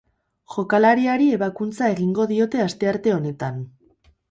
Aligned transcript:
Jokalariari 0.53 1.27
ebakuntza 1.35 1.91
egingo 1.97 2.27
diote 2.33 2.65
astearte 2.67 3.17
honetan. 3.21 3.63